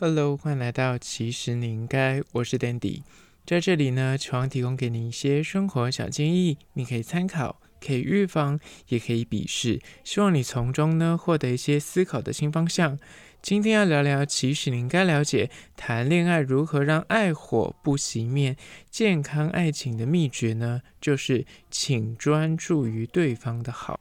[0.00, 3.02] Hello，欢迎来到其实你应该，我是 Dandy，
[3.44, 12.96] 在这里呢，希望提供给你一些生活小建议，你可以参考，可以预防，也可以鄙视，希望你从中呢获得一些思考的新方向。
[13.42, 18.56] 今天要聊聊，其实你应该了解谈恋爱如何让爱火不熄灭，
[18.88, 20.82] 健康爱情的秘诀呢？
[21.00, 23.98] 就是请专注于对方的好。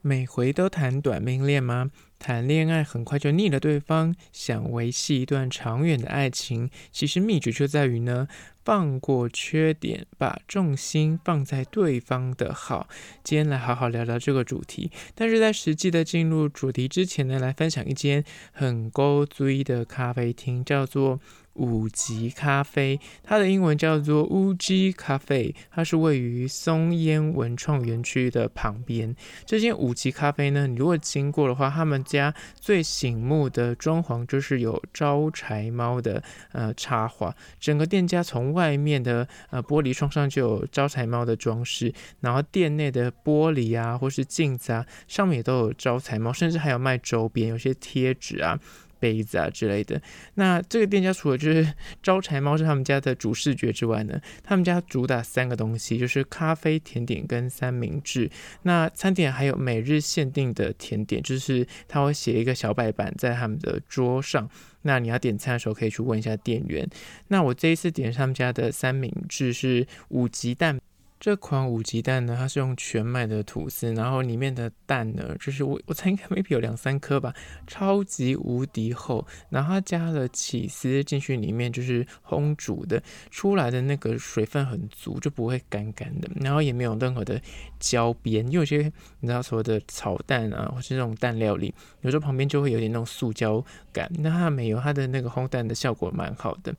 [0.00, 1.90] 每回都谈短命恋吗？
[2.18, 8.26] 谈恋爱很快就腻了对方，想维系一段长远的爱情，其实秘诀就在于呢，
[8.64, 12.88] 放过缺点，把重心放在对方的好。
[13.22, 14.90] 今天来好好聊聊这个主题。
[15.14, 21.20] 但是在实际的进入主题之前呢，来分享一间很古锥的咖啡厅，叫做。
[21.58, 29.14] 五级咖啡，它的英文叫做 Uji Cafe，它是位于松烟文创园区的旁边。
[29.44, 48.58] 这间五级咖啡呢，你如果经过的话，他们家最醒目的装潢就是有招财猫的呃插画，整个店家从外面的呃玻璃窗上就有招财猫的装饰，然后店内的玻璃啊或是镜子啊上面也都有招财猫，甚至还有卖周边，有些贴纸啊。
[49.00, 50.00] 杯子啊之类的，
[50.34, 58.30] 那这个店家除了就是招财猫是他们家的主视觉之外呢，他们家主打三个东西，就是咖啡、甜点跟三明治。
[58.62, 64.48] 那餐点还有每日限定的甜点，就是他会写一个小白板在他们的桌上，
[64.82, 66.88] 那你要点餐的时候可以去问一下店员。
[67.28, 70.78] 那我这一次点他们家的三明治是五级蛋。
[71.20, 77.34] 这款五级蛋呢，它是用全麦的吐司，然后里面的蛋呢，就是我我猜应该 maybe 有两三颗吧，
[77.66, 87.40] 超级无敌厚，然后它加了起司进去里面，就是烘煮的，出来的那个水分很足，就不会干干的，然后也没有任何的
[87.80, 96.72] 焦边，因为有些你知道所谓的炒蛋啊，或是这种蛋料理，有时候旁边就会有点那种塑胶感，那它没有，它的那个烘蛋的效果蛮好的。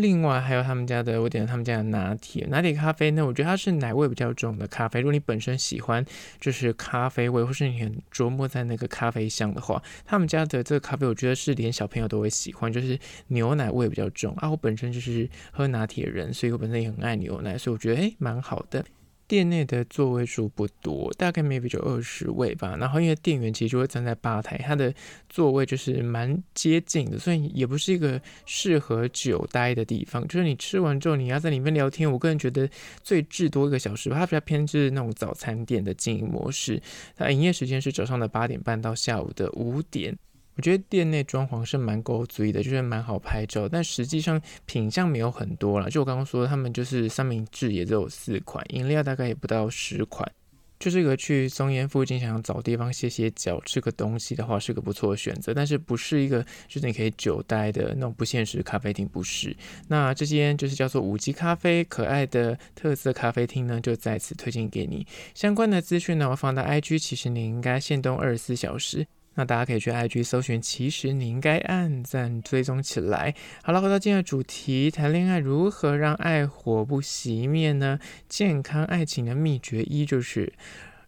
[0.00, 5.00] 另外还有他们家的，我点了他们家的拿铁，拿铁咖啡呢，我觉得它是奶味比较重的咖啡。
[5.00, 6.04] 如果你本身喜欢
[6.40, 12.98] 就是咖啡味，或是你很琢磨在那个咖啡香的话，他们家的这个咖啡，我觉得是连小朋友都会喜欢，就是
[13.28, 14.50] 牛奶味比较重啊。
[14.50, 18.84] 我本身就是喝拿铁人，所以我本身也很爱牛奶，所以我觉得诶蛮好的。
[19.28, 22.76] 店内的座位数不多，大概 maybe 就二十位吧。
[22.76, 24.92] 然后因为店员其实就会站在吧台，他的
[25.28, 30.26] 座位就是蛮接近的，所以也不是一个适合久待的地方。
[30.28, 32.68] 就是你吃完之后，你要在里面聊天，我个人觉得
[33.02, 34.16] 最至多一个小时吧。
[34.16, 36.80] 它比较偏是那种早餐店的经营模式，
[37.16, 40.16] 它营业时间是早上的八点半到下午的五点。
[40.56, 45.88] 我觉得店内装潢是蛮古锥的，就是蛮好拍照，但实际上品项没有很多啦。
[45.88, 50.30] 就我刚刚说，他们就是三明治也只有四款，饮料大概也不到十款。
[50.78, 55.54] 就是一个去松烟附近想要找地方歇歇脚、吃个东西的话，是个不错的选择。
[55.54, 59.56] 但是不是一个就是你可以久待的那种不现实咖啡厅，不是。
[59.88, 65.06] 那这间就是叫做五级咖啡，可爱的特色咖啡厅呢，就在此推荐给你。
[65.34, 69.06] 相关的资讯呢，我放到 IG，其实你应该限动二十四小时。
[69.36, 73.34] 那大家可以去 IG 搜寻，其实你应该按赞追踪起来。
[73.62, 77.98] 好了，回到今天的主题，谈恋爱如何让爱火不熄灭呢？
[78.28, 80.52] 健康爱情的秘诀一就是，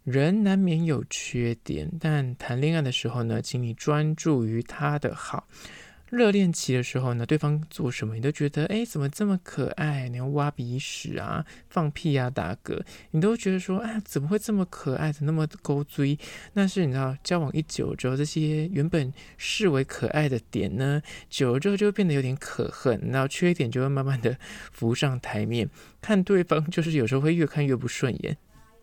[0.03, 5.47] 人难免有缺点，但谈恋爱的时候呢，请你专注于他的好。
[6.09, 10.09] 热恋期的时候呢，对方做什么你都觉得，哎，怎么这么可爱？
[10.09, 12.81] 你要挖鼻屎啊，放屁啊，打嗝，
[13.11, 16.17] 你都觉得说，哎，怎么会这么可爱的，那么勾追？
[16.53, 24.35] 但是你知道，交往一久之后，这些原本视为可爱的点呢，久了之后就会变得有点可恨，然后缺点就会慢慢的
[24.71, 25.69] 浮上台面，
[26.01, 28.35] 看对方就是有时候会越看越不顺眼。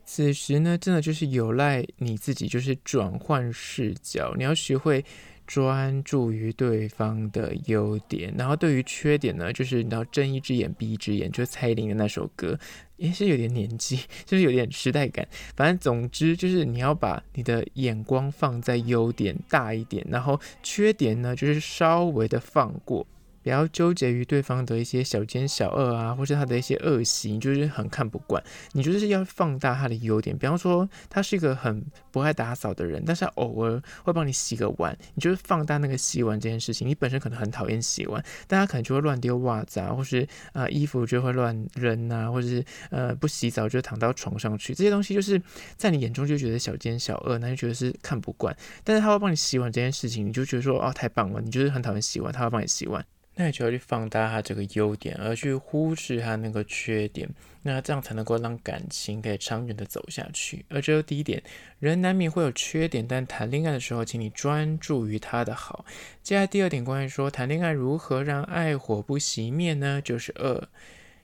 [0.04, 5.04] 此时呢，真的就是有赖你自己，就是转换视角，你要学会。
[5.46, 12.58] 专注于对方的优点，然后对于缺点呢，就是你要睁一只眼闭一只眼，就是蔡依林的那首歌，
[12.96, 15.26] 也是有点年纪， 就是有点时代感。
[15.54, 23.06] 反正总之就是你要把你的眼光放在优点大一点，然后缺点呢，就是稍微的放过。
[23.47, 28.43] 不要纠结于对方的一些小奸小恶啊，或是他的一些恶习，你就是很看不惯。
[28.72, 36.89] 你就是要放大他的优点，比方说他是一个很不爱打扫的人，但是他偶尔会帮你洗个碗，你就是放大那个洗碗这件事情。
[36.89, 40.22] 你本身可能很讨厌洗碗，但他可能就会乱丢袜子啊，或是
[40.53, 45.41] 啊、呃、衣服就会乱扔啊，或者是呃不洗澡就躺到床上去，这些东西就是
[45.77, 48.53] 在你眼中就觉得小奸小恶，那就觉得是看不惯。
[48.83, 53.07] 但是他会帮你洗碗这件事情，你就觉得说哦太棒了，你就是很讨厌洗碗，他会帮你洗碗。
[53.38, 57.28] 那你就要去放大他这个优点，而去忽视他那个缺点，
[57.62, 60.65] 那这样才能够让感情可以长远的走下去。
[60.71, 61.42] 而这是第一点，
[61.78, 65.84] 人难免会有缺点，但谈恋爱的时候，请你专注于他的好。
[66.22, 70.00] 接下来第二点，关于说谈恋爱如何让爱火不熄灭呢？
[70.03, 70.68] 就是二，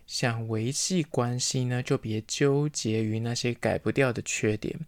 [0.07, 4.79] 想维系关系呢，就别纠结于那些改不掉的缺点。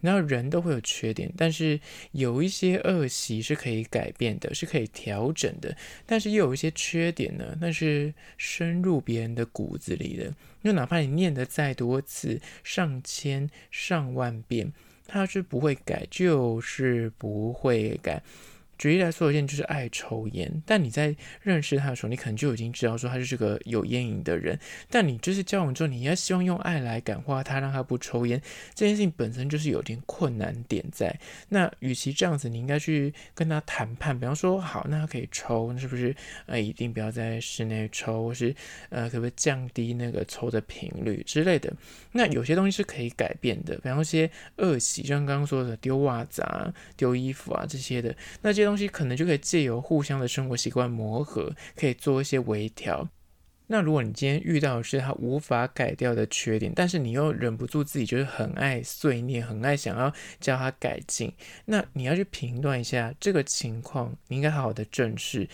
[0.00, 1.78] 然后人都会有缺点，但是
[2.12, 5.76] 有一些恶习是可以改变的，是可以调整的。
[6.06, 10.32] 但是又有一些缺点呢，那是深入别人的骨子里的。
[10.62, 14.72] 就哪怕你念得再多次，上千上万遍，
[15.06, 18.22] 它是不会改，就是不会改。
[18.78, 24.58] 举例来说，有些人就是爱抽烟，但你在认识他的时候，你可能就已经知道说他是个有烟瘾的人。
[24.88, 28.40] 但你就是交往之后，你要希望用爱来感化他，让他不抽烟，
[28.74, 31.14] 这件事情本身就是有点困难点在。
[31.48, 36.14] 那与其这样子，你应该去跟他谈判，比方说，好，那他可以抽，那是不是
[36.46, 38.54] 呃一定不要在室内抽，或是
[38.90, 41.72] 呃可不可以降低那个抽的频率之类的？
[42.12, 53.08] 那有些东西是可以改变的，比方说些恶习，就像刚刚说的丢袜子啊、丢衣服啊这些的，那这些东西可能就可以借由互相的生活习惯磨合，可以做一些微调。
[53.70, 60.10] 那如果你今天遇到的是他无法改掉的缺点，但是你又忍不住自己就是很爱碎念，很爱想要
[60.40, 61.32] 叫他改进，
[61.66, 65.46] 那你要去评断一下这个情况，你应该好好的正视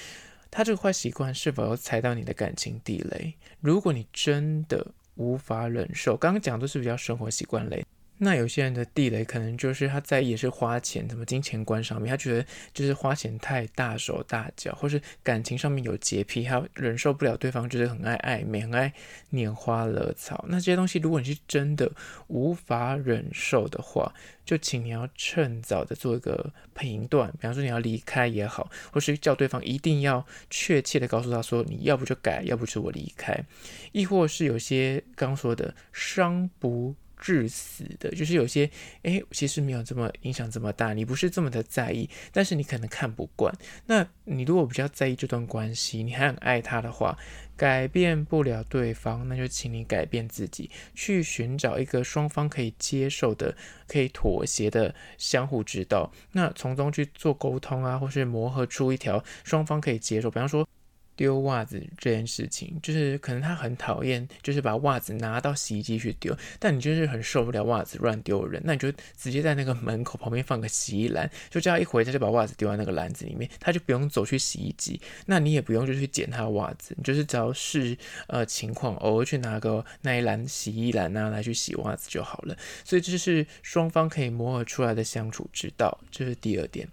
[0.49, 3.35] 他这个坏习惯是否要踩到你的感情地雷。
[3.61, 7.85] 如果你真的无法忍受，刚刚讲都是比较生活习惯类。
[8.19, 18.93] 那有些人的地雷可能就是他在意的是花钱，什么金钱观上面，他觉得就是花钱太大手大脚，或是感情上面有洁癖，他忍受不了对方就是很爱暧昧，很爱
[19.33, 20.45] 拈花惹草。
[20.49, 21.91] 那这些东西，如果你是真的
[22.29, 24.15] 无法忍受的话，
[24.45, 33.45] 就请你要趁早的做一个评断，比方说你要离开也好，或是叫对方一定要确切的告诉他说，你要不就改，要不就我离开，
[33.91, 36.95] 亦或是有些刚说的伤不。
[37.25, 38.71] 致死的，就是有些，
[39.03, 43.51] 哎，其实没有这么影响这么大，你不是这么的在意，但是你可能看不惯。
[43.87, 47.17] 那你如果比较在意这段关系，你还很爱他的话，
[47.57, 53.57] 改变不了对方，那就请你改变自己，去寻找一个双方可以接受的、
[53.89, 60.69] 可以妥协的相互之道，那从中去做沟通啊，或是磨合出一条双方可以接受，比方说。
[61.17, 66.37] 丢袜子这件事情，就是可能他很讨厌，就是把袜子拿到洗衣机去丢。
[66.59, 75.01] 但你就是很受不了袜子乱丢人，那你就直接在那个门口旁边放个洗衣篮，就这样一回他就把袜子丢在那个篮子里面，他就不用走去洗衣机。
[75.27, 77.97] 那你也不用就去捡他的袜子，你就是只要是
[78.27, 82.57] 呃情况，偶尔去拿个那一篮洗衣篮拿来去洗袜子就好了。
[82.85, 86.89] 所以这是双方可以磨合出来的相处之道，这是第二点。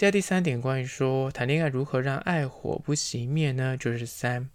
[0.00, 3.76] 接第三点，关于说谈恋爱如何让爱火不熄灭呢？
[3.76, 4.48] 就是三，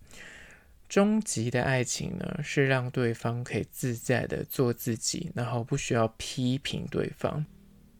[0.89, 7.45] 终极的爱情呢，是让对方可以自在的做自己，然后不需要批评对方。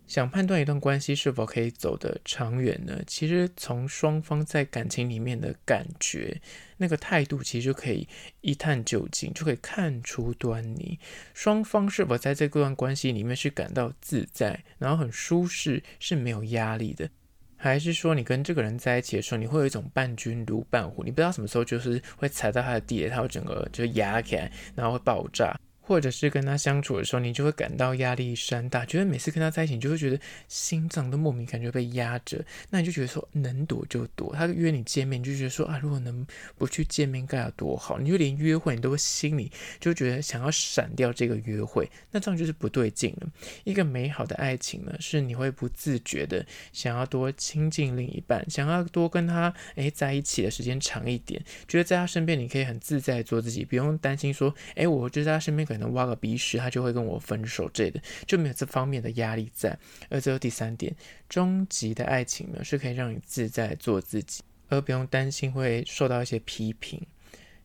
[0.07, 2.99] 想判断一段关系是否可以走得长远呢？
[3.05, 6.41] 其实从双方在感情里面的感觉，
[6.77, 8.07] 那个态度，其实就可以
[8.41, 10.97] 一探究竟，就可以看出端倪。
[11.35, 17.07] 双方是否在这段关系里面是感到自在，然后很舒适，是没有压力的。
[17.57, 25.57] 还是说，你跟这个人在一起的时候，你会有一种伴君如伴虎，你不知道什么时候就是会踩到他的地雷，他会整个就压起来，然后会爆炸。
[25.87, 32.43] 或者是跟他相处的时候，你就会感到压力山大，觉得每次跟他在一起，你就会觉得心脏都莫名感觉被压着。
[32.71, 36.25] 那你就觉得说能躲就躲，他约你见面，你就觉得说啊，如果能
[36.57, 37.99] 不去见面该有多好。
[37.99, 43.29] 你就连约会你都会心里就觉得想要闪掉这个约会，那这样就是不对劲了。
[43.63, 46.43] 一个美好的爱情呢，是你会不自觉的
[46.73, 55.74] 想要多亲近另一半，想要多跟他诶在一起的时间长一点，觉得在他身边你可以很自在做自己，不用担心说诶，我就在他身边可。
[55.75, 59.77] 可能挖个鼻屎，他就会跟我分手，这类的就没有这方面的压力在。
[60.09, 60.95] 而最后第三点，
[61.27, 67.05] 终极的爱情呢，是可以让你自在做自己，而不用担心会受到一些批评。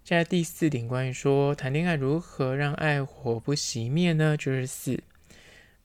[0.03, 4.37] 现在第四点，关于说谈恋爱如何让爱火不熄灭呢？
[4.37, 5.01] 就是四，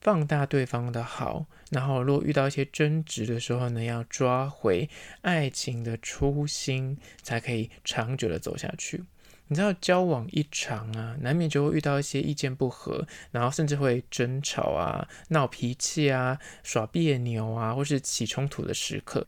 [0.00, 4.88] 放大对方的好，然后如果遇到一些争执的时候呢，要抓回
[5.20, 9.04] 爱情的初心，才可以长久的走下去。
[9.48, 19.26] 你知道交往一场啊，难免就会遇到一些意见不合，然后甚至会争吵啊、闹脾气啊、耍别扭啊，或是起冲突的时刻。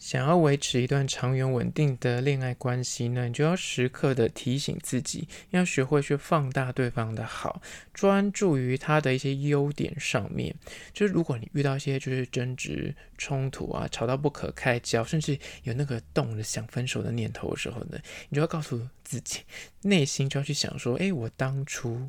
[0.00, 7.60] 想要维持一段长远稳定的恋爱关系呢，你就要时刻的提醒自己，要学会去放大对方的好，
[7.92, 10.56] 专注于他的一些优点上面。
[10.94, 19.40] 就是如果你遇到一些就是争执、冲突啊，吵到不可开交，甚至有那个动了想分手的念头的时候呢，你就要告诉自己，
[19.82, 22.08] 内心就要去想说，诶，我当初。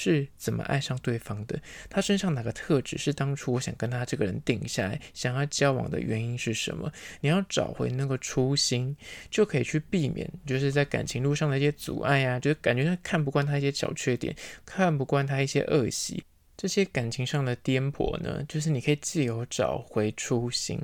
[0.00, 1.60] 是怎么爱上对方的？
[1.90, 6.92] 他身上哪个特质是当初我想跟他这个人定下来，想要交往的原因是什么？
[7.20, 8.96] 你要找回那个初心，
[9.28, 14.32] 就可以去避免就是在感情路上的一些阻碍啊，就是感觉他看不惯他一些小缺点，
[14.64, 16.22] 看不惯他一些恶习，
[16.56, 20.78] 这些感情上的颠簸呢，就是你可以自由找回初心。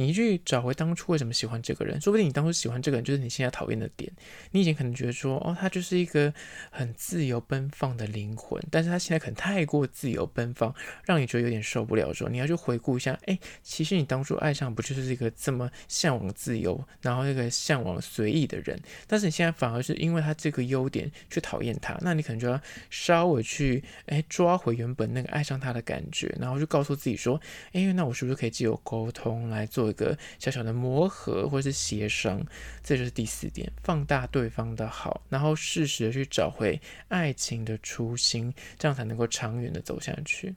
[0.00, 4.10] 你去找回当初为什么喜欢这个人，说不定你当初喜欢这个人就是你现在讨厌的点。
[4.50, 6.32] 你以前可能觉得说，哦，他就是一个
[6.70, 12.14] 很自由奔放的灵魂，但是他现在可能太过自由奔放，让你觉得有点受不了。
[12.14, 27.38] 说你要去回顾一下，哎，其实你当初爱上不就是一个这么向往自由，然后一个向往随意的人，但是你现在反而是因为他这个优点去讨厌他，那你可能就要稍微去哎抓回原本那个爱上他的感觉，然后就告诉自己说，
[27.72, 29.89] 哎，那我是不是可以借由沟通来做。
[29.90, 32.40] 一个小小的磨合或者是协商，
[32.82, 40.54] 这就是第四点，放大对方的好，然后适时的去找回爱情的初心，这样才能够长远的走下去。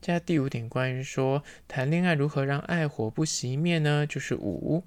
[0.00, 4.06] 接下来第五点，关于说谈恋爱如何让爱火不熄灭呢？
[4.06, 4.84] 就是五，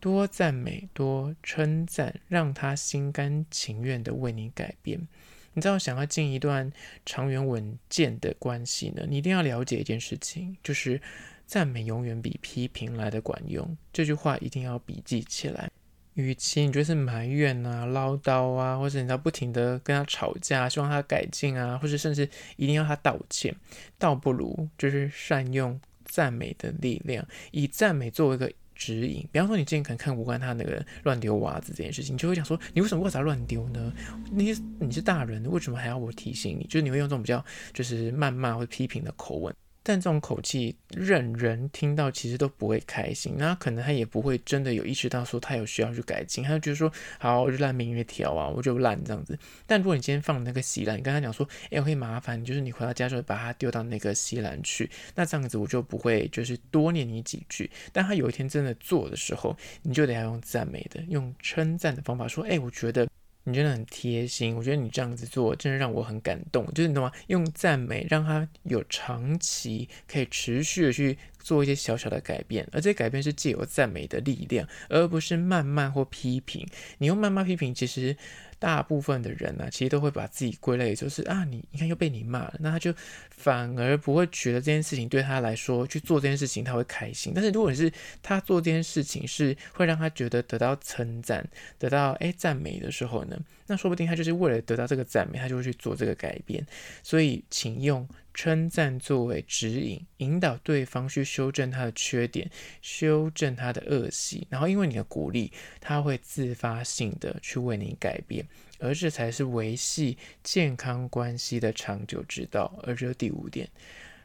[0.00, 5.06] 多赞美，多称赞，让他心甘情愿的为你改变。
[5.54, 6.72] 你知道，想要进一段
[7.06, 11.00] 长远稳健的关系呢，你一定要了解一件事情，就是。
[11.48, 15.70] 赞美永远比批评来的管用，这句话一定要笔记起来。
[16.12, 23.56] 与其你就是埋怨啊、唠叨啊，或者你要不停的跟他吵架，希望他改进啊，或者甚至一定要他道歉，
[23.96, 29.26] 倒不如就是善用赞美的力量，以赞美作为一个指引。
[29.32, 33.90] 比方说，你之前可能看无关他那个乱丢袜子这件事情，你就会想说，你为什么为啥乱丢呢？
[34.30, 36.64] 你你是大人，为什么还要我提醒你？
[36.64, 39.54] 就是你会用这种比较就是谩骂或批评的口吻。
[39.88, 43.32] 但这种口气，任人听到其实都不会开心。
[43.38, 49.38] 那可能他也不会真的有意识到说他有需要去改进，他就觉得说好，我就烂命运条啊，我就烂这样子。
[49.66, 57.70] 但如果你今天放那个锡兰，你跟他讲说，哎，我可以麻烦你，就是你回到家之后把它丢到那个锡兰去，那这样子我就不会就是多念你几句。
[57.90, 63.08] 但他有一天真的做的时候，你就得要用赞美的、用称赞的方法说，哎，我觉得。
[63.48, 66.66] 你真的很贴心，我觉得你这样子做真的让我很感动。
[66.74, 67.10] 就是你懂吗？
[67.28, 71.16] 用赞美让他有长期可以持续的去
[71.48, 76.66] 做一些小小的改变，而这些改变是借由赞美的力量，而不是谩骂或批评。
[76.98, 78.16] 你用谩骂批评，其实。
[78.60, 82.92] 大部分的人呢、其实都会把自己归类，就是啊，你你看又被你骂了，那他就
[83.30, 87.32] 反而不会觉得这件事情对他来说去做这件事情他会开心。
[87.32, 87.88] 但是如果是
[88.20, 93.38] 他做这件事情是会让他觉得得到称赞、得到诶赞美的时候呢，
[93.68, 96.66] 那说不定他就是为了得到这个赞美，他就会去做这个改变。
[97.04, 98.08] 所以，请用。
[98.38, 102.48] 称赞作为指引，引导对方去修正他的缺点，
[102.80, 108.46] 修正他的恶习，然后因为你的鼓励，他会自发性的去为你改变，
[108.78, 112.78] 而这才是维系健康关系的长久之道。
[112.84, 113.68] 而这第五点。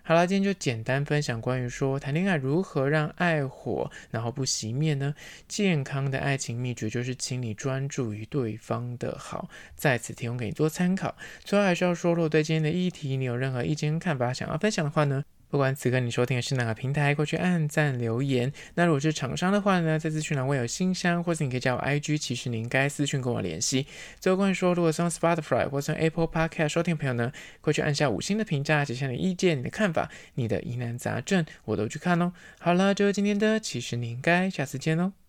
[0.06, 5.16] 好了，今天就简单分享关于说谈恋爱如何让爱火然后不熄灭呢？
[5.48, 11.16] 健康的爱情秘诀就是，请你专注于对方的好，在此提供给你做参考。
[11.46, 18.52] 最后还是要说，如果对今天的议题你有任何意见看法想要分享的话呢，不管此刻你收听的是哪个平台，过去按赞留言。
[18.74, 23.86] 那如果是厂商的话呢，在资讯栏我有信箱，或是你可以加我 IG，其实你应该私讯跟我联系。
[24.20, 27.32] 最后关于说，如果是用 Spotify 或者 Apple Podcast 收听的朋友呢，
[27.62, 32.34] 过去按下五星的评价，写下你的意见、你的看法、你的疑难杂症，我都去看哦。
[32.58, 35.23] 好了，就是今天的，其实你应该下次见喽。